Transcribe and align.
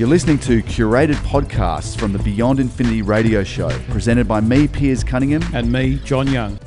You're 0.00 0.08
listening 0.08 0.38
to 0.38 0.62
curated 0.62 1.16
podcasts 1.16 1.94
from 1.94 2.14
the 2.14 2.18
Beyond 2.20 2.58
Infinity 2.58 3.02
radio 3.02 3.44
show, 3.44 3.68
presented 3.90 4.26
by 4.26 4.40
me, 4.40 4.66
Piers 4.66 5.04
Cunningham. 5.04 5.42
And 5.52 5.70
me, 5.70 5.96
John 6.06 6.26
Young. 6.26 6.58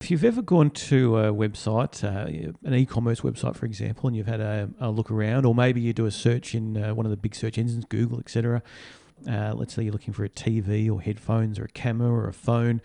If 0.00 0.12
you've 0.12 0.24
ever 0.24 0.40
gone 0.40 0.70
to 0.70 1.18
a 1.18 1.32
website, 1.32 2.04
uh, 2.04 2.52
an 2.62 2.74
e-commerce 2.74 3.22
website, 3.22 3.56
for 3.56 3.66
example, 3.66 4.06
and 4.06 4.16
you've 4.16 4.28
had 4.28 4.40
a, 4.40 4.70
a 4.78 4.92
look 4.92 5.10
around, 5.10 5.44
or 5.44 5.56
maybe 5.56 5.80
you 5.80 5.92
do 5.92 6.06
a 6.06 6.12
search 6.12 6.54
in 6.54 6.80
uh, 6.80 6.94
one 6.94 7.04
of 7.04 7.10
the 7.10 7.16
big 7.16 7.34
search 7.34 7.58
engines, 7.58 7.84
Google, 7.86 8.20
etc., 8.20 8.62
uh, 9.28 9.52
let's 9.54 9.74
say 9.74 9.82
you're 9.82 9.92
looking 9.92 10.14
for 10.14 10.24
a 10.24 10.28
TV 10.28 10.90
or 10.90 11.00
headphones 11.00 11.58
or 11.58 11.64
a 11.64 11.68
camera 11.68 12.10
or 12.10 12.28
a 12.28 12.32
phone, 12.32 12.80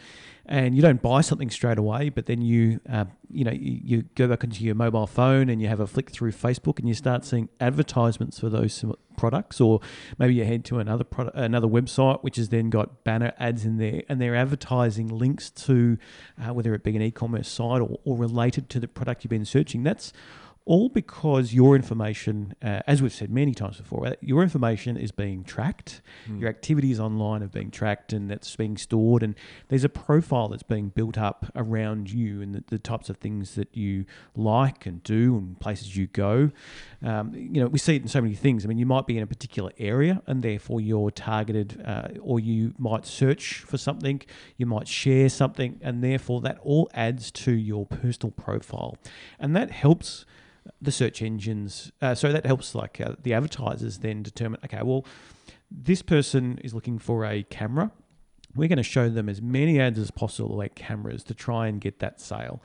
and 0.46 0.76
you 0.76 0.82
don't 0.82 1.02
buy 1.02 1.22
something 1.22 1.50
straight 1.50 1.78
away, 1.78 2.10
but 2.10 2.28
then 2.28 2.42
you, 2.42 2.80
uh, 2.90 3.06
you 3.32 3.44
know, 3.44 3.52
you, 3.52 3.80
you, 3.84 4.02
go 4.16 4.28
back 4.28 4.44
into 4.44 4.64
your 4.64 4.76
mobile 4.76 5.08
phone 5.08 5.50
and 5.50 5.62
you 5.62 5.68
have 5.68 5.80
a 5.80 5.88
flick 5.88 6.12
through 6.12 6.32
Facebook 6.32 6.78
and 6.78 6.88
you 6.88 6.94
start 6.94 7.26
seeing 7.26 7.50
advertisements 7.60 8.40
for 8.40 8.50
those 8.50 8.86
products, 9.18 9.60
or 9.60 9.80
maybe 10.20 10.36
you 10.36 10.46
head 10.46 10.64
to 10.66 10.80
another 10.80 11.04
product, 11.04 11.36
another 11.36 11.68
website 11.68 12.22
which 12.22 12.36
has 12.36 12.50
then 12.50 12.70
got 12.70 13.04
banner 13.04 13.34
ads 13.40 13.66
in 13.66 13.78
there, 13.78 14.04
and 14.08 14.22
they're 14.22 14.36
advertising 14.36 15.08
links 15.08 15.50
to 15.50 15.98
uh, 16.40 16.54
whether 16.54 16.76
it 16.76 16.84
be 16.84 16.96
an 16.96 17.02
e-commerce 17.02 17.48
site 17.48 17.82
or, 17.82 18.00
or 18.04 18.18
related 18.18 18.70
to 18.70 18.80
the 18.80 18.88
product 18.88 19.24
you've 19.24 19.30
been 19.30 19.46
searching. 19.46 19.84
That's 19.84 20.14
all 20.66 20.90
because 20.90 21.54
your 21.54 21.76
information, 21.76 22.56
uh, 22.64 22.80
as 22.88 23.00
we've 23.00 23.14
said 23.14 23.30
many 23.30 23.54
times 23.54 23.78
before, 23.78 24.16
your 24.20 24.42
information 24.42 24.98
is 24.98 25.12
being 25.12 25.44
tracked. 25.44 26.02
Mm. 26.28 26.40
Your 26.42 26.50
activities 26.50 27.00
online 27.00 27.44
are 27.44 27.48
being 27.48 27.70
tracked 27.70 28.14
and 28.14 28.32
that's 28.32 28.56
being 28.56 28.76
stored. 28.76 29.22
And 29.22 29.36
there's 29.68 29.84
a 29.84 29.90
profile 29.90 30.48
that's 30.48 30.64
being 30.64 30.90
built 30.90 31.20
up 31.20 31.52
around 31.56 32.10
you 32.10 32.42
and 32.42 32.56
the, 32.56 32.64
the 32.68 32.80
types 32.80 33.12
of 33.12 33.18
things 33.18 33.54
that 33.56 33.78
you 33.78 34.06
like 34.36 34.88
and 34.88 35.04
do 35.04 35.38
and 35.38 35.60
places 35.60 35.96
you 35.96 36.08
go. 36.08 36.50
Um, 37.04 37.36
you 37.36 37.62
know, 37.62 37.68
we 37.68 37.78
see 37.78 37.96
it 37.96 38.02
in 38.02 38.08
so 38.08 38.20
many 38.20 38.34
things. 38.34 38.66
I 38.66 38.68
mean, 38.68 38.80
you 38.80 38.88
might 38.88 39.06
be 39.06 39.18
in 39.18 39.24
a 39.24 39.28
particular 39.28 39.72
area 39.78 40.24
and 40.26 40.42
therefore 40.42 40.82
you're 40.82 41.12
targeted, 41.12 41.80
uh, 41.86 42.08
or 42.20 42.40
you 42.40 42.74
might 42.80 43.06
search 43.06 43.60
for 43.60 43.78
something, 43.78 44.20
you 44.58 44.66
might 44.66 44.88
share 44.88 45.30
something, 45.30 45.80
and 45.84 46.04
therefore 46.04 46.42
that 46.42 46.58
all 46.64 46.90
adds 46.96 47.30
to 47.32 47.52
your 47.52 47.86
personal 47.86 48.32
profile. 48.32 48.98
And 49.40 49.56
that 49.56 49.70
helps 49.70 50.26
the 50.82 50.92
search 50.92 51.22
engines. 51.22 51.92
Uh, 52.02 52.16
so 52.16 52.32
that 52.32 52.46
helps 52.46 52.76
like 52.76 53.02
uh, 53.02 53.16
the 53.24 53.34
advertisers 53.34 54.00
then 54.00 54.24
determine, 54.24 54.60
okay, 54.66 54.82
well, 54.84 55.06
this 55.72 56.02
person 56.02 56.60
is 56.64 56.74
looking 56.74 57.00
for 57.00 57.26
a 57.26 57.44
camera. 57.44 57.92
We're 58.56 58.70
going 58.70 58.78
to 58.78 58.84
show 58.84 59.10
them 59.10 59.28
as 59.28 59.42
many 59.42 59.80
ads 59.80 60.00
as 60.00 60.12
possible, 60.12 60.56
like 60.56 60.76
cameras, 60.76 61.24
to 61.26 61.34
try 61.34 61.68
and 61.68 61.82
get 61.82 62.00
that 62.00 62.22
sale. 62.22 62.62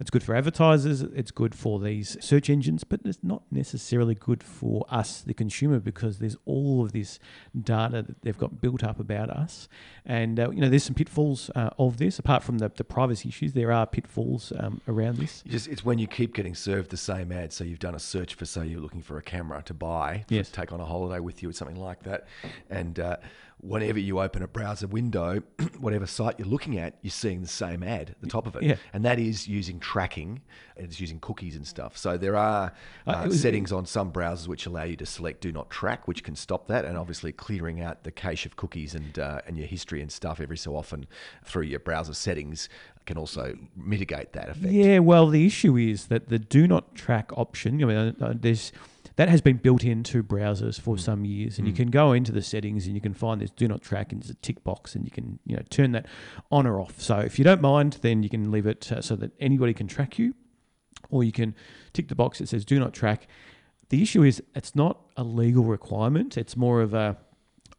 It's 0.00 0.08
good 0.08 0.22
for 0.22 0.34
advertisers, 0.34 1.02
it's 1.02 1.30
good 1.30 1.54
for 1.54 1.78
these 1.78 2.16
search 2.24 2.48
engines, 2.48 2.84
but 2.84 3.00
it's 3.04 3.18
not 3.22 3.42
necessarily 3.50 4.14
good 4.14 4.42
for 4.42 4.86
us, 4.88 5.20
the 5.20 5.34
consumer, 5.34 5.78
because 5.78 6.18
there's 6.20 6.38
all 6.46 6.82
of 6.82 6.92
this 6.92 7.18
data 7.54 8.02
that 8.02 8.22
they've 8.22 8.38
got 8.38 8.62
built 8.62 8.82
up 8.82 8.98
about 8.98 9.28
us. 9.28 9.68
And, 10.06 10.40
uh, 10.40 10.50
you 10.50 10.62
know, 10.62 10.70
there's 10.70 10.84
some 10.84 10.94
pitfalls 10.94 11.50
uh, 11.54 11.68
of 11.78 11.98
this. 11.98 12.18
Apart 12.18 12.42
from 12.42 12.58
the, 12.58 12.72
the 12.74 12.82
privacy 12.82 13.28
issues, 13.28 13.52
there 13.52 13.70
are 13.70 13.86
pitfalls 13.86 14.54
um, 14.58 14.80
around 14.88 15.18
this. 15.18 15.42
Just, 15.46 15.68
it's 15.68 15.84
when 15.84 15.98
you 15.98 16.06
keep 16.06 16.34
getting 16.34 16.54
served 16.54 16.90
the 16.90 16.96
same 16.96 17.30
ad. 17.30 17.52
So 17.52 17.64
you've 17.64 17.78
done 17.78 17.94
a 17.94 18.00
search 18.00 18.34
for, 18.34 18.46
say, 18.46 18.66
you're 18.66 18.80
looking 18.80 19.02
for 19.02 19.18
a 19.18 19.22
camera 19.22 19.62
to 19.66 19.74
buy, 19.74 20.24
yes. 20.30 20.48
to 20.48 20.52
take 20.54 20.72
on 20.72 20.80
a 20.80 20.86
holiday 20.86 21.20
with 21.20 21.42
you 21.42 21.50
or 21.50 21.52
something 21.52 21.78
like 21.78 22.04
that. 22.04 22.26
And, 22.70 22.98
uh, 22.98 23.18
whenever 23.62 23.98
you 23.98 24.20
open 24.20 24.42
a 24.42 24.48
browser 24.48 24.86
window, 24.86 25.42
whatever 25.78 26.06
site 26.06 26.38
you're 26.38 26.48
looking 26.48 26.78
at, 26.78 26.96
you're 27.02 27.10
seeing 27.10 27.42
the 27.42 27.48
same 27.48 27.82
ad 27.82 28.10
at 28.10 28.20
the 28.20 28.26
top 28.26 28.46
of 28.46 28.56
it. 28.56 28.62
Yeah. 28.62 28.76
And 28.92 29.04
that 29.04 29.18
is 29.18 29.46
using 29.46 29.78
tracking, 29.78 30.40
it's 30.76 31.00
using 31.00 31.20
cookies 31.20 31.56
and 31.56 31.66
stuff. 31.66 31.96
So 31.96 32.16
there 32.16 32.36
are 32.36 32.72
uh, 33.06 33.10
uh, 33.10 33.26
was, 33.26 33.40
settings 33.40 33.70
on 33.72 33.84
some 33.86 34.12
browsers 34.12 34.48
which 34.48 34.66
allow 34.66 34.84
you 34.84 34.96
to 34.96 35.06
select 35.06 35.40
do 35.40 35.52
not 35.52 35.68
track, 35.70 36.08
which 36.08 36.24
can 36.24 36.34
stop 36.34 36.68
that, 36.68 36.84
and 36.84 36.96
obviously 36.96 37.32
clearing 37.32 37.80
out 37.80 38.04
the 38.04 38.10
cache 38.10 38.46
of 38.46 38.56
cookies 38.56 38.94
and, 38.94 39.18
uh, 39.18 39.40
and 39.46 39.58
your 39.58 39.66
history 39.66 40.00
and 40.00 40.10
stuff 40.10 40.40
every 40.40 40.56
so 40.56 40.74
often 40.74 41.06
through 41.44 41.64
your 41.64 41.80
browser 41.80 42.14
settings 42.14 42.68
can 43.06 43.18
also 43.18 43.56
mitigate 43.76 44.32
that 44.32 44.48
effect. 44.48 44.72
Yeah, 44.72 45.00
well, 45.00 45.26
the 45.28 45.46
issue 45.46 45.76
is 45.76 46.06
that 46.06 46.28
the 46.28 46.38
do 46.38 46.66
not 46.66 46.94
track 46.94 47.30
option, 47.36 47.82
I 47.82 47.86
mean, 47.86 48.16
uh, 48.20 48.34
there's 48.36 48.72
that 49.16 49.28
has 49.28 49.40
been 49.40 49.56
built 49.56 49.84
into 49.84 50.22
browsers 50.22 50.80
for 50.80 50.96
mm. 50.96 51.00
some 51.00 51.24
years, 51.24 51.58
and 51.58 51.66
mm. 51.66 51.70
you 51.70 51.76
can 51.76 51.90
go 51.90 52.12
into 52.12 52.32
the 52.32 52.42
settings 52.42 52.86
and 52.86 52.94
you 52.94 53.00
can 53.00 53.14
find 53.14 53.40
this 53.40 53.50
do 53.50 53.68
not 53.68 53.82
track 53.82 54.12
and 54.12 54.22
there's 54.22 54.30
a 54.30 54.34
tick 54.34 54.62
box, 54.64 54.94
and 54.94 55.04
you 55.04 55.10
can 55.10 55.38
you 55.46 55.56
know 55.56 55.62
turn 55.70 55.92
that 55.92 56.06
on 56.50 56.66
or 56.66 56.80
off. 56.80 57.00
So 57.00 57.18
if 57.18 57.38
you 57.38 57.44
don't 57.44 57.60
mind, 57.60 57.98
then 58.02 58.22
you 58.22 58.28
can 58.28 58.50
leave 58.50 58.66
it 58.66 58.90
uh, 58.90 59.00
so 59.00 59.16
that 59.16 59.32
anybody 59.40 59.74
can 59.74 59.86
track 59.86 60.18
you, 60.18 60.34
or 61.10 61.24
you 61.24 61.32
can 61.32 61.54
tick 61.92 62.08
the 62.08 62.14
box 62.14 62.38
that 62.38 62.48
says 62.48 62.64
do 62.64 62.78
not 62.78 62.92
track. 62.92 63.26
The 63.88 64.02
issue 64.02 64.22
is 64.22 64.42
it's 64.54 64.76
not 64.76 65.00
a 65.16 65.24
legal 65.24 65.64
requirement; 65.64 66.36
it's 66.36 66.56
more 66.56 66.80
of 66.80 66.94
a 66.94 67.16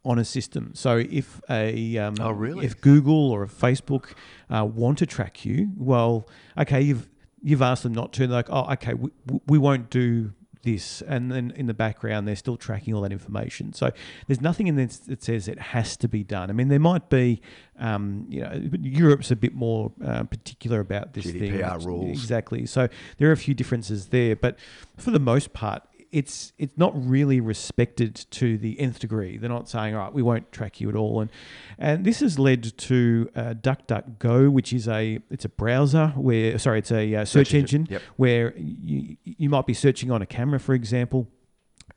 on 0.04 0.18
a 0.20 0.26
system. 0.26 0.72
So 0.74 0.98
if 0.98 1.42
a 1.50 1.98
um, 1.98 2.16
oh, 2.20 2.32
really? 2.32 2.66
if 2.66 2.82
Google 2.82 3.32
or 3.32 3.46
Facebook 3.48 4.14
uh, 4.50 4.66
want 4.66 4.98
to 5.00 5.06
track 5.06 5.46
you, 5.46 5.72
well, 5.78 6.28
okay, 6.58 6.82
you've 6.82 7.10
you've 7.42 7.62
asked 7.62 7.84
them 7.84 7.94
not 7.94 8.14
to. 8.14 8.28
They're 8.28 8.38
like, 8.38 8.50
oh, 8.50 8.72
okay, 8.74 8.94
we, 8.94 9.10
we 9.48 9.58
won't 9.58 9.90
do 9.90 10.34
this, 10.64 11.02
and 11.02 11.32
then 11.32 11.54
in 11.56 11.68
the 11.68 11.74
background 11.74 12.28
they're 12.28 12.36
still 12.36 12.58
tracking 12.58 12.94
all 12.94 13.02
that 13.02 13.12
information. 13.12 13.74
So 13.74 13.92
there's 14.28 14.42
nothing 14.42 14.68
in 14.68 14.76
this 14.76 14.98
that 14.98 15.24
says 15.24 15.48
it 15.48 15.60
has 15.60 15.98
to 15.98 16.08
be 16.08 16.24
done. 16.24 16.50
I 16.50 16.54
mean, 16.54 16.68
there 16.68 16.80
might 16.80 17.10
be, 17.10 17.42
um, 17.80 18.26
you 18.30 18.42
know, 18.42 18.62
Europe's 18.80 19.32
a 19.32 19.36
bit 19.36 19.54
more 19.54 19.92
uh, 20.04 20.24
particular 20.24 20.80
about 20.80 21.14
this 21.14 21.26
GDPR 21.26 21.78
thing. 21.78 21.88
rules 21.88 22.10
exactly. 22.10 22.66
So 22.66 22.88
there 23.18 23.30
are 23.30 23.34
a 23.34 23.38
few 23.38 23.54
differences 23.54 24.08
there, 24.08 24.36
but 24.36 24.58
for 24.98 25.12
the 25.12 25.20
most 25.20 25.54
part, 25.54 25.84
it's 26.12 26.54
it's 26.58 26.78
not 26.78 26.92
really 26.96 27.40
respected 27.40 28.16
to 28.32 28.58
the 28.58 28.80
nth 28.80 29.00
degree. 29.00 29.38
They're 29.38 29.50
not 29.50 29.70
saying, 29.70 29.96
all 29.96 30.04
right, 30.04 30.14
we 30.14 30.22
won't 30.22 30.52
track 30.52 30.82
you 30.82 30.90
at 30.90 30.96
all, 30.96 31.22
and 31.22 31.32
and 31.78 32.06
this 32.06 32.20
has 32.20 32.38
led 32.38 32.78
to 32.78 33.30
uh, 33.36 33.54
DuckDuckGo, 33.54 34.52
which 34.52 34.74
is 34.74 34.88
a 34.88 35.20
it's 35.30 35.46
a 35.46 35.50
browser 35.50 36.08
where 36.16 36.58
sorry, 36.60 36.80
it's 36.80 36.92
a 36.92 37.16
uh, 37.16 37.26
search, 37.26 37.48
search, 37.48 37.54
engine, 37.54 37.82
engine 37.82 37.94
yep. 37.94 38.02
where 38.18 38.54
you 38.58 39.18
you 39.24 39.50
might 39.50 39.66
be 39.66 39.74
searching 39.74 40.12
on 40.12 40.22
a 40.22 40.26
camera, 40.26 40.60
for 40.60 40.74
example 40.74 41.28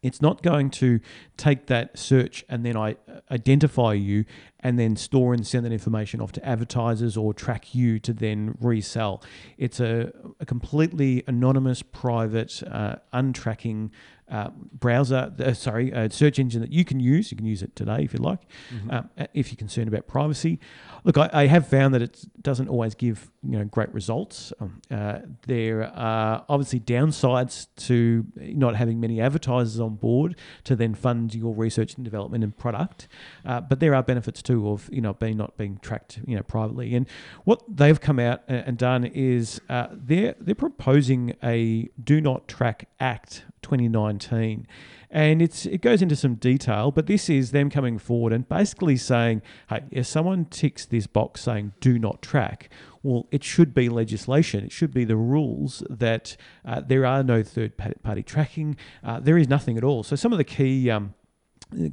it's 0.02 0.20
not 0.20 0.42
going 0.42 0.68
to 0.68 1.00
take 1.38 1.66
that 1.66 1.98
search 1.98 2.44
and 2.50 2.64
then 2.64 2.76
I 2.76 2.96
identify 3.30 3.92
you 3.92 4.24
and 4.60 4.78
then 4.78 4.96
store 4.96 5.34
and 5.34 5.46
send 5.46 5.64
that 5.66 5.72
information 5.72 6.20
off 6.20 6.32
to 6.32 6.44
advertisers 6.46 7.16
or 7.16 7.34
track 7.34 7.74
you 7.74 7.98
to 8.00 8.12
then 8.12 8.56
resell. 8.60 9.22
It's 9.58 9.80
a, 9.80 10.12
a 10.40 10.46
completely 10.46 11.22
anonymous, 11.26 11.82
private, 11.82 12.62
uh, 12.70 12.96
untracking 13.12 13.90
uh, 14.30 14.48
browser, 14.72 15.32
uh, 15.38 15.52
sorry, 15.52 15.90
a 15.90 16.10
search 16.10 16.38
engine 16.38 16.62
that 16.62 16.72
you 16.72 16.84
can 16.84 16.98
use. 16.98 17.30
You 17.30 17.36
can 17.36 17.44
use 17.44 17.62
it 17.62 17.76
today 17.76 17.98
if 18.04 18.14
you 18.14 18.20
like, 18.20 18.40
mm-hmm. 18.74 18.90
um, 18.90 19.10
if 19.34 19.50
you're 19.50 19.58
concerned 19.58 19.86
about 19.86 20.06
privacy. 20.06 20.58
Look, 21.04 21.18
I, 21.18 21.28
I, 21.30 21.46
have 21.46 21.68
found 21.68 21.92
that 21.92 22.00
it 22.00 22.24
doesn't 22.40 22.68
always 22.68 22.94
give 22.94 23.30
you 23.42 23.58
know 23.58 23.64
great 23.66 23.92
results. 23.92 24.50
Um, 24.60 24.80
uh, 24.90 25.18
there 25.46 25.92
are 25.94 26.44
obviously 26.48 26.80
downsides 26.80 27.66
to 27.76 28.24
not 28.36 28.76
having 28.76 28.98
many 28.98 29.20
advertisers 29.20 29.78
on 29.78 29.96
board 29.96 30.36
to 30.64 30.74
then 30.74 30.94
fund 30.94 31.34
your 31.34 31.54
research 31.54 31.94
and 31.96 32.04
development 32.04 32.42
and 32.42 32.56
product, 32.56 33.03
uh, 33.44 33.60
but 33.60 33.80
there 33.80 33.94
are 33.94 34.02
benefits 34.02 34.42
too 34.42 34.68
of 34.68 34.88
you 34.92 35.00
know 35.00 35.14
being 35.14 35.36
not 35.36 35.56
being 35.56 35.78
tracked 35.82 36.20
you 36.26 36.36
know 36.36 36.42
privately. 36.42 36.94
And 36.94 37.08
what 37.44 37.62
they've 37.68 38.00
come 38.00 38.18
out 38.18 38.42
and 38.48 38.76
done 38.76 39.04
is 39.04 39.60
uh, 39.68 39.88
they're 39.92 40.34
they're 40.40 40.54
proposing 40.54 41.34
a 41.42 41.88
do 42.02 42.20
not 42.20 42.48
track 42.48 42.88
act 43.00 43.44
2019. 43.62 44.66
And 45.10 45.40
it's 45.40 45.64
it 45.66 45.80
goes 45.80 46.02
into 46.02 46.16
some 46.16 46.34
detail, 46.34 46.90
but 46.90 47.06
this 47.06 47.30
is 47.30 47.52
them 47.52 47.70
coming 47.70 47.98
forward 47.98 48.32
and 48.32 48.48
basically 48.48 48.96
saying, 48.96 49.42
hey, 49.68 49.84
if 49.90 50.06
someone 50.06 50.46
ticks 50.46 50.84
this 50.86 51.06
box 51.06 51.42
saying 51.42 51.72
do 51.80 51.98
not 51.98 52.20
track, 52.20 52.68
well, 53.02 53.26
it 53.30 53.44
should 53.44 53.74
be 53.74 53.88
legislation. 53.88 54.64
It 54.64 54.72
should 54.72 54.92
be 54.92 55.04
the 55.04 55.16
rules 55.16 55.84
that 55.88 56.36
uh, 56.64 56.80
there 56.80 57.06
are 57.06 57.22
no 57.22 57.42
third 57.42 57.76
party 57.76 58.22
tracking. 58.22 58.76
Uh, 59.04 59.20
there 59.20 59.38
is 59.38 59.48
nothing 59.48 59.76
at 59.76 59.84
all. 59.84 60.02
So 60.02 60.16
some 60.16 60.32
of 60.32 60.38
the 60.38 60.44
key 60.44 60.90
um, 60.90 61.14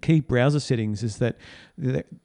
key 0.02 0.20
browser 0.20 0.60
settings 0.60 1.04
is 1.04 1.18
that 1.18 1.38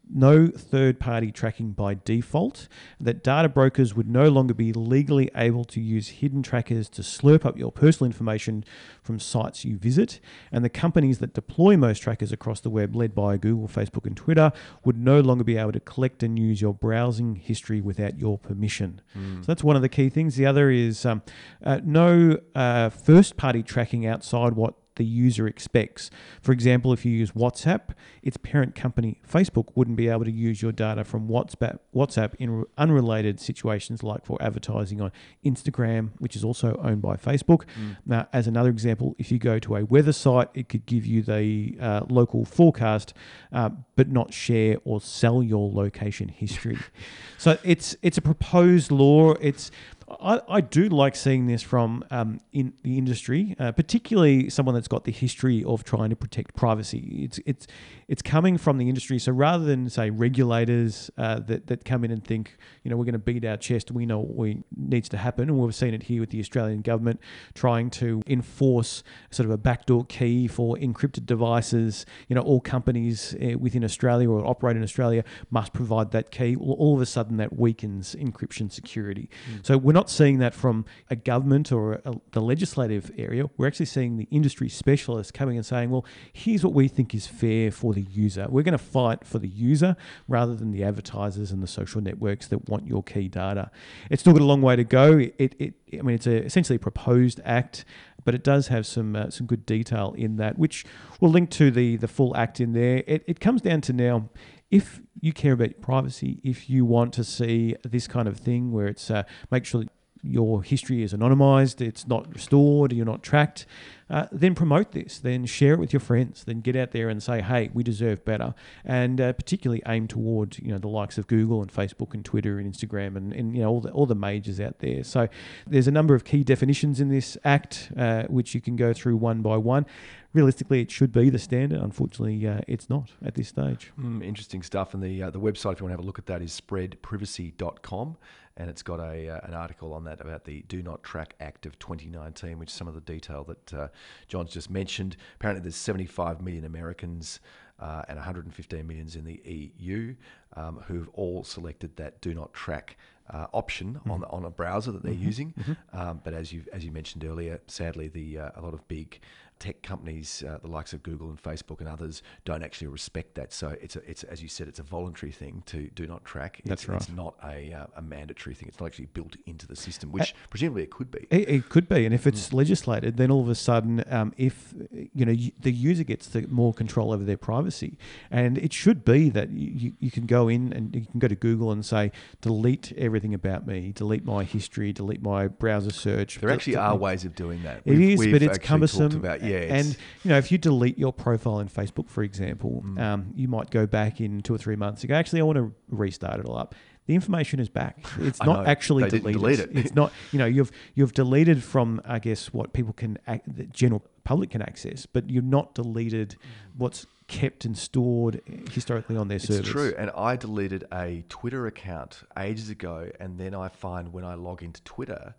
no 0.08 0.46
third 0.46 1.00
party 1.00 1.32
tracking 1.32 1.72
by 1.72 1.94
default, 1.94 2.68
that 3.00 3.24
data 3.24 3.48
brokers 3.48 3.94
would 3.94 4.08
no 4.08 4.28
longer 4.28 4.54
be 4.54 4.72
legally 4.72 5.30
able 5.34 5.64
to 5.64 5.80
use 5.80 6.08
hidden 6.08 6.42
trackers 6.42 6.88
to 6.90 7.02
slurp 7.02 7.44
up 7.44 7.58
your 7.58 7.72
personal 7.72 8.06
information 8.06 8.64
from 9.02 9.18
sites 9.18 9.64
you 9.64 9.76
visit, 9.76 10.20
and 10.52 10.64
the 10.64 10.68
companies 10.68 11.18
that 11.18 11.34
deploy 11.34 11.76
most 11.76 12.00
trackers 12.00 12.32
across 12.32 12.60
the 12.60 12.70
web, 12.70 12.94
led 12.94 13.14
by 13.14 13.36
Google, 13.36 13.68
Facebook, 13.68 14.06
and 14.06 14.16
Twitter, 14.16 14.52
would 14.84 14.98
no 14.98 15.20
longer 15.20 15.44
be 15.44 15.56
able 15.56 15.72
to 15.72 15.80
collect 15.80 16.22
and 16.22 16.38
use 16.38 16.60
your 16.60 16.74
browsing 16.74 17.36
history 17.36 17.80
without 17.80 18.18
your 18.18 18.38
permission. 18.38 19.00
Mm. 19.16 19.40
So 19.40 19.46
that's 19.46 19.64
one 19.64 19.76
of 19.76 19.82
the 19.82 19.88
key 19.88 20.08
things. 20.08 20.36
The 20.36 20.46
other 20.46 20.70
is 20.70 21.04
um, 21.06 21.22
uh, 21.64 21.80
no 21.84 22.38
uh, 22.54 22.90
first 22.90 23.36
party 23.36 23.62
tracking 23.62 24.06
outside 24.06 24.52
what 24.52 24.74
the 24.96 25.04
user 25.04 25.46
expects. 25.46 26.10
For 26.40 26.52
example, 26.52 26.92
if 26.92 27.04
you 27.04 27.12
use 27.12 27.32
WhatsApp, 27.32 27.90
its 28.22 28.36
parent 28.36 28.74
company 28.74 29.20
Facebook 29.26 29.68
wouldn't 29.74 29.96
be 29.96 30.08
able 30.08 30.24
to 30.24 30.30
use 30.30 30.60
your 30.60 30.72
data 30.72 31.04
from 31.04 31.28
WhatsApp 31.28 31.78
WhatsApp 31.94 32.34
in 32.38 32.64
unrelated 32.76 33.40
situations 33.40 34.02
like 34.02 34.26
for 34.26 34.40
advertising 34.42 35.00
on 35.00 35.12
Instagram, 35.44 36.10
which 36.18 36.36
is 36.36 36.44
also 36.44 36.78
owned 36.82 37.02
by 37.02 37.16
Facebook. 37.16 37.64
Mm. 37.78 37.96
Now, 38.04 38.28
as 38.32 38.46
another 38.46 38.70
example, 38.70 39.14
if 39.18 39.30
you 39.30 39.38
go 39.38 39.58
to 39.60 39.76
a 39.76 39.84
weather 39.84 40.12
site, 40.12 40.48
it 40.54 40.68
could 40.68 40.86
give 40.86 41.06
you 41.06 41.22
the 41.22 41.76
uh, 41.80 42.02
local 42.08 42.44
forecast, 42.44 43.14
uh, 43.52 43.70
but 43.94 44.10
not 44.10 44.32
share 44.32 44.78
or 44.84 45.00
sell 45.00 45.42
your 45.42 45.70
location 45.72 46.28
history. 46.28 46.78
so 47.38 47.58
it's 47.62 47.96
it's 48.02 48.18
a 48.18 48.22
proposed 48.22 48.90
law. 48.90 49.32
It's 49.34 49.70
I, 50.08 50.40
I 50.48 50.60
do 50.60 50.88
like 50.88 51.16
seeing 51.16 51.46
this 51.46 51.62
from 51.62 52.04
um, 52.12 52.38
in 52.52 52.74
the 52.84 52.96
industry, 52.96 53.56
uh, 53.58 53.72
particularly 53.72 54.48
someone 54.50 54.74
that's 54.74 54.86
got 54.86 55.04
the 55.04 55.10
history 55.10 55.64
of 55.64 55.82
trying 55.82 56.10
to 56.10 56.16
protect 56.16 56.54
privacy. 56.54 57.22
It's 57.24 57.40
it's 57.44 57.66
it's 58.06 58.22
coming 58.22 58.56
from 58.56 58.78
the 58.78 58.88
industry. 58.88 59.18
So 59.18 59.32
rather 59.32 59.64
than 59.64 59.90
say 59.90 60.10
regulators 60.10 61.10
uh, 61.18 61.40
that 61.40 61.66
that 61.66 61.84
come 61.84 62.04
in 62.04 62.12
and 62.12 62.24
think, 62.24 62.56
you 62.84 62.90
know, 62.90 62.96
we're 62.96 63.04
going 63.04 63.14
to 63.14 63.18
beat 63.18 63.44
our 63.44 63.56
chest, 63.56 63.90
we 63.90 64.06
know 64.06 64.20
what 64.20 64.36
we, 64.36 64.62
needs 64.76 65.08
to 65.08 65.16
happen, 65.16 65.48
and 65.48 65.58
we've 65.58 65.74
seen 65.74 65.92
it 65.92 66.04
here 66.04 66.20
with 66.20 66.30
the 66.30 66.38
Australian 66.38 66.82
government 66.82 67.20
trying 67.54 67.90
to 67.90 68.22
enforce 68.28 69.02
sort 69.30 69.46
of 69.46 69.50
a 69.50 69.58
backdoor 69.58 70.04
key 70.04 70.46
for 70.46 70.76
encrypted 70.76 71.26
devices. 71.26 72.06
You 72.28 72.36
know, 72.36 72.42
all 72.42 72.60
companies 72.60 73.34
uh, 73.42 73.58
within 73.58 73.82
Australia 73.82 74.30
or 74.30 74.46
operate 74.46 74.76
in 74.76 74.84
Australia 74.84 75.24
must 75.50 75.72
provide 75.72 76.12
that 76.12 76.30
key. 76.30 76.54
Well, 76.54 76.76
all 76.76 76.94
of 76.94 77.00
a 77.00 77.06
sudden, 77.06 77.38
that 77.38 77.58
weakens 77.58 78.14
encryption 78.14 78.70
security. 78.70 79.28
Mm. 79.50 79.66
So 79.66 79.76
we're 79.78 79.95
not 79.96 80.10
seeing 80.10 80.38
that 80.40 80.54
from 80.54 80.84
a 81.08 81.16
government 81.16 81.72
or 81.72 81.94
a, 82.04 82.14
the 82.32 82.42
legislative 82.42 83.10
area. 83.16 83.48
We're 83.56 83.66
actually 83.66 83.86
seeing 83.86 84.18
the 84.18 84.28
industry 84.30 84.68
specialists 84.68 85.32
coming 85.32 85.56
and 85.56 85.64
saying, 85.64 85.88
well, 85.88 86.04
here's 86.34 86.62
what 86.62 86.74
we 86.74 86.86
think 86.86 87.14
is 87.14 87.26
fair 87.26 87.70
for 87.70 87.94
the 87.94 88.02
user. 88.02 88.46
We're 88.50 88.62
going 88.62 88.72
to 88.72 88.78
fight 88.78 89.24
for 89.24 89.38
the 89.38 89.48
user 89.48 89.96
rather 90.28 90.54
than 90.54 90.70
the 90.70 90.84
advertisers 90.84 91.50
and 91.50 91.62
the 91.62 91.66
social 91.66 92.02
networks 92.02 92.46
that 92.48 92.68
want 92.68 92.86
your 92.86 93.02
key 93.02 93.28
data. 93.28 93.70
It's 94.10 94.20
still 94.20 94.34
got 94.34 94.42
a 94.42 94.44
long 94.44 94.60
way 94.60 94.76
to 94.76 94.84
go. 94.84 95.18
It, 95.38 95.56
it 95.58 95.74
I 95.94 96.02
mean, 96.02 96.16
it's 96.16 96.26
a, 96.26 96.44
essentially 96.44 96.76
a 96.76 96.80
proposed 96.80 97.40
act, 97.44 97.86
but 98.26 98.34
it 98.34 98.44
does 98.44 98.68
have 98.68 98.86
some 98.86 99.16
uh, 99.16 99.30
some 99.30 99.46
good 99.46 99.64
detail 99.64 100.14
in 100.18 100.36
that, 100.36 100.58
which 100.58 100.84
we'll 101.20 101.30
link 101.30 101.48
to 101.52 101.70
the 101.70 101.96
the 101.96 102.08
full 102.08 102.36
act 102.36 102.60
in 102.60 102.72
there. 102.72 103.02
It, 103.06 103.24
it 103.26 103.40
comes 103.40 103.62
down 103.62 103.80
to 103.82 103.92
now 103.94 104.28
if 104.70 105.00
you 105.20 105.32
care 105.32 105.52
about 105.52 105.80
privacy, 105.80 106.40
if 106.42 106.68
you 106.68 106.84
want 106.84 107.12
to 107.14 107.24
see 107.24 107.76
this 107.84 108.06
kind 108.06 108.28
of 108.28 108.38
thing 108.38 108.72
where 108.72 108.86
it's 108.86 109.10
uh, 109.10 109.22
make 109.50 109.64
sure 109.64 109.82
that 109.82 109.90
your 110.26 110.62
history 110.62 111.02
is 111.02 111.12
anonymized, 111.12 111.80
it's 111.80 112.06
not 112.06 112.38
stored, 112.38 112.92
you're 112.92 113.06
not 113.06 113.22
tracked, 113.22 113.66
uh, 114.08 114.26
then 114.30 114.54
promote 114.54 114.92
this, 114.92 115.18
then 115.18 115.44
share 115.46 115.74
it 115.74 115.80
with 115.80 115.92
your 115.92 116.00
friends, 116.00 116.44
then 116.44 116.60
get 116.60 116.76
out 116.76 116.92
there 116.92 117.08
and 117.08 117.22
say, 117.22 117.40
hey, 117.40 117.70
we 117.74 117.82
deserve 117.82 118.24
better, 118.24 118.54
and 118.84 119.20
uh, 119.20 119.32
particularly 119.32 119.82
aim 119.86 120.06
toward 120.06 120.58
you 120.58 120.70
know 120.70 120.78
the 120.78 120.88
likes 120.88 121.18
of 121.18 121.26
Google 121.26 121.60
and 121.60 121.72
Facebook 121.72 122.14
and 122.14 122.24
Twitter 122.24 122.58
and 122.58 122.72
Instagram 122.72 123.16
and, 123.16 123.32
and 123.32 123.56
you 123.56 123.62
know 123.62 123.68
all 123.68 123.80
the 123.80 123.90
all 123.90 124.06
the 124.06 124.14
majors 124.14 124.60
out 124.60 124.78
there. 124.78 125.02
So 125.02 125.28
there's 125.66 125.88
a 125.88 125.90
number 125.90 126.14
of 126.14 126.24
key 126.24 126.44
definitions 126.44 127.00
in 127.00 127.08
this 127.08 127.36
act 127.44 127.90
uh, 127.96 128.24
which 128.24 128.54
you 128.54 128.60
can 128.60 128.76
go 128.76 128.92
through 128.92 129.16
one 129.16 129.42
by 129.42 129.56
one. 129.56 129.86
Realistically, 130.32 130.82
it 130.82 130.90
should 130.90 131.12
be 131.12 131.30
the 131.30 131.38
standard. 131.38 131.80
Unfortunately, 131.80 132.46
uh, 132.46 132.60
it's 132.68 132.90
not 132.90 133.10
at 133.24 133.34
this 133.34 133.48
stage. 133.48 133.90
Mm, 133.98 134.22
interesting 134.22 134.62
stuff. 134.62 134.94
And 134.94 135.02
the 135.02 135.24
uh, 135.24 135.30
the 135.30 135.40
website, 135.40 135.72
if 135.72 135.80
you 135.80 135.86
want 135.86 135.92
to 135.92 135.96
have 135.96 136.00
a 136.00 136.02
look 136.02 136.18
at 136.18 136.26
that, 136.26 136.42
is 136.42 136.60
spreadprivacy.com 136.60 138.16
and 138.56 138.70
it's 138.70 138.82
got 138.82 139.00
a 139.00 139.28
uh, 139.28 139.40
an 139.44 139.54
article 139.54 139.92
on 139.92 140.04
that 140.04 140.20
about 140.20 140.44
the 140.44 140.62
Do 140.68 140.82
Not 140.82 141.02
Track 141.02 141.34
Act 141.40 141.66
of 141.66 141.78
2019, 141.78 142.58
which 142.58 142.70
some 142.70 142.88
of 142.88 142.94
the 142.94 143.00
detail 143.00 143.44
that 143.44 143.74
uh, 143.74 143.88
John's 144.28 144.50
just 144.50 144.70
mentioned. 144.70 145.16
Apparently, 145.36 145.62
there's 145.62 145.76
75 145.76 146.40
million 146.40 146.64
Americans 146.64 147.40
uh, 147.78 148.02
and 148.08 148.16
115 148.16 148.86
millions 148.86 149.16
in 149.16 149.24
the 149.24 149.40
EU 149.44 150.14
um, 150.54 150.82
who've 150.86 151.08
all 151.14 151.44
selected 151.44 151.96
that 151.96 152.20
Do 152.20 152.34
Not 152.34 152.52
Track. 152.52 152.96
Uh, 153.28 153.48
option 153.52 153.94
mm-hmm. 153.94 154.10
on 154.12 154.24
on 154.26 154.44
a 154.44 154.50
browser 154.50 154.92
that 154.92 155.02
they're 155.02 155.12
mm-hmm. 155.12 155.24
using, 155.24 155.52
mm-hmm. 155.58 155.72
Um, 156.00 156.20
but 156.22 156.32
as 156.32 156.52
you 156.52 156.62
as 156.72 156.84
you 156.84 156.92
mentioned 156.92 157.24
earlier, 157.24 157.60
sadly 157.66 158.06
the 158.06 158.38
uh, 158.38 158.50
a 158.54 158.60
lot 158.60 158.72
of 158.72 158.86
big 158.86 159.18
tech 159.58 159.82
companies, 159.82 160.44
uh, 160.46 160.58
the 160.58 160.68
likes 160.68 160.92
of 160.92 161.02
Google 161.02 161.30
and 161.30 161.42
Facebook 161.42 161.80
and 161.80 161.88
others, 161.88 162.22
don't 162.44 162.62
actually 162.62 162.88
respect 162.88 163.34
that. 163.36 163.52
So 163.52 163.74
it's 163.80 163.96
a, 163.96 164.10
it's 164.10 164.22
as 164.24 164.42
you 164.42 164.48
said, 164.48 164.68
it's 164.68 164.78
a 164.78 164.82
voluntary 164.82 165.32
thing 165.32 165.62
to 165.66 165.88
do 165.94 166.06
not 166.06 166.24
track. 166.24 166.58
It's, 166.60 166.68
That's 166.68 166.88
right. 166.88 167.00
It's 167.00 167.08
not 167.08 167.34
a, 167.42 167.72
uh, 167.72 167.86
a 167.96 168.02
mandatory 168.02 168.54
thing. 168.54 168.68
It's 168.68 168.78
not 168.78 168.86
actually 168.86 169.06
built 169.06 169.36
into 169.46 169.66
the 169.66 169.76
system, 169.76 170.12
which 170.12 170.32
uh, 170.32 170.36
presumably 170.50 170.82
it 170.82 170.90
could 170.90 171.10
be. 171.10 171.26
It, 171.30 171.48
it, 171.48 171.68
could 171.68 171.88
be, 171.88 172.04
and 172.04 172.14
if 172.14 172.26
it's 172.26 172.48
mm. 172.48 172.54
legislated, 172.54 173.16
then 173.16 173.30
all 173.30 173.40
of 173.40 173.48
a 173.48 173.54
sudden, 173.54 174.04
um, 174.10 174.34
if 174.36 174.74
you 174.90 175.24
know 175.24 175.34
the 175.60 175.72
user 175.72 176.04
gets 176.04 176.26
the 176.26 176.46
more 176.48 176.74
control 176.74 177.12
over 177.12 177.24
their 177.24 177.38
privacy, 177.38 177.96
and 178.30 178.58
it 178.58 178.72
should 178.72 179.04
be 179.04 179.30
that 179.30 179.50
you, 179.50 179.92
you 179.98 180.10
can 180.10 180.26
go 180.26 180.35
in 180.48 180.72
and 180.72 180.94
you 180.94 181.06
can 181.06 181.18
go 181.18 181.28
to 181.28 181.34
Google 181.34 181.72
and 181.72 181.84
say 181.84 182.12
delete 182.40 182.92
everything 182.96 183.34
about 183.34 183.66
me, 183.66 183.92
delete 183.94 184.24
my 184.24 184.44
history, 184.44 184.92
delete 184.92 185.22
my 185.22 185.48
browser 185.48 185.92
search. 185.92 186.38
There 186.38 186.50
actually 186.50 186.76
are 186.76 186.96
ways 186.96 187.24
of 187.24 187.34
doing 187.34 187.62
that. 187.62 187.82
It 187.84 187.90
we've, 187.90 188.10
is, 188.10 188.18
we've 188.20 188.32
but 188.32 188.42
it's 188.42 188.58
cumbersome. 188.58 189.16
About, 189.16 189.42
yeah, 189.42 189.58
and 189.58 189.96
you 190.22 190.30
know, 190.30 190.38
if 190.38 190.52
you 190.52 190.58
delete 190.58 190.98
your 190.98 191.12
profile 191.12 191.60
in 191.60 191.68
Facebook, 191.68 192.10
for 192.10 192.22
example, 192.22 192.84
mm. 192.86 193.00
um, 193.00 193.32
you 193.34 193.48
might 193.48 193.70
go 193.70 193.86
back 193.86 194.20
in 194.20 194.42
two 194.42 194.54
or 194.54 194.58
three 194.58 194.76
months 194.76 195.02
and 195.02 195.08
go, 195.08 195.14
actually, 195.14 195.40
I 195.40 195.44
want 195.44 195.56
to 195.56 195.72
restart 195.88 196.40
it 196.40 196.46
all 196.46 196.56
up. 196.56 196.74
The 197.06 197.14
information 197.14 197.60
is 197.60 197.68
back. 197.68 197.98
It's 198.18 198.42
not 198.42 198.64
know. 198.64 198.70
actually 198.70 199.04
they 199.04 199.18
deleted. 199.18 199.40
Delete 199.40 199.60
it. 199.60 199.70
it's 199.74 199.94
not. 199.94 200.12
You 200.32 200.38
know, 200.40 200.46
you've 200.46 200.72
you've 200.94 201.12
deleted 201.12 201.62
from 201.62 202.00
I 202.04 202.18
guess 202.18 202.52
what 202.52 202.72
people 202.72 202.92
can, 202.92 203.18
the 203.46 203.64
general 203.64 204.02
public 204.24 204.50
can 204.50 204.62
access, 204.62 205.06
but 205.06 205.30
you've 205.30 205.44
not 205.44 205.74
deleted 205.74 206.36
what's 206.76 207.06
kept 207.28 207.64
and 207.64 207.76
stored 207.76 208.40
historically 208.72 209.16
on 209.16 209.28
their 209.28 209.36
it's 209.36 209.46
servers. 209.46 209.60
It's 209.60 209.70
true. 209.70 209.94
And 209.96 210.10
I 210.16 210.36
deleted 210.36 210.84
a 210.92 211.24
Twitter 211.28 211.66
account 211.66 212.22
ages 212.36 212.70
ago, 212.70 213.10
and 213.20 213.38
then 213.38 213.54
I 213.54 213.68
find 213.68 214.12
when 214.12 214.24
I 214.24 214.34
log 214.34 214.62
into 214.62 214.82
Twitter 214.82 215.34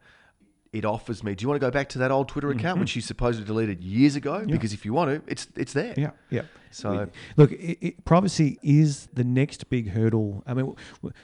it 0.73 0.85
offers 0.85 1.23
me. 1.23 1.35
Do 1.35 1.43
you 1.43 1.49
want 1.49 1.59
to 1.59 1.65
go 1.65 1.71
back 1.71 1.89
to 1.89 1.99
that 1.99 2.11
old 2.11 2.27
Twitter 2.27 2.49
account, 2.49 2.75
mm-hmm. 2.75 2.81
which 2.81 2.95
you 2.95 3.01
supposedly 3.01 3.45
deleted 3.45 3.83
years 3.83 4.15
ago? 4.15 4.39
Yeah. 4.39 4.45
Because 4.51 4.73
if 4.73 4.85
you 4.85 4.93
want 4.93 5.25
to, 5.25 5.31
it's 5.31 5.47
it's 5.55 5.73
there. 5.73 5.93
Yeah, 5.97 6.11
yeah. 6.29 6.43
So 6.71 7.09
look, 7.37 7.51
it, 7.53 7.77
it, 7.81 8.05
privacy 8.05 8.59
is 8.61 9.07
the 9.13 9.23
next 9.23 9.69
big 9.69 9.89
hurdle. 9.89 10.43
I 10.45 10.53
mean, 10.53 10.75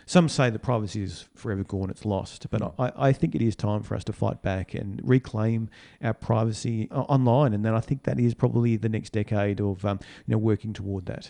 some 0.06 0.30
say 0.30 0.50
that 0.50 0.60
privacy 0.60 1.04
is 1.04 1.28
forever 1.36 1.64
gone; 1.64 1.90
it's 1.90 2.06
lost. 2.06 2.48
But 2.50 2.62
mm. 2.62 2.74
I, 2.80 3.10
I 3.10 3.14
think 3.14 3.36
it 3.36 3.42
is 3.42 3.56
time 3.56 3.84
for 3.84 3.96
us 3.96 4.04
to 4.06 4.14
fight 4.14 4.42
back 4.42 4.74
and 4.74 5.02
reclaim 5.04 5.70
our 6.02 6.14
privacy 6.14 6.88
uh, 6.92 7.02
online. 7.02 7.54
And 7.54 7.66
then 7.66 7.74
I 7.74 7.82
think 7.82 8.04
that 8.04 8.20
is 8.20 8.34
probably 8.34 8.78
the 8.78 8.90
next 8.90 9.12
decade 9.12 9.60
of 9.60 9.84
um, 9.86 10.00
you 10.26 10.32
know 10.32 10.38
working 10.38 10.74
toward 10.74 11.06
that. 11.08 11.30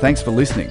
Thanks 0.00 0.22
for 0.22 0.30
listening. 0.30 0.70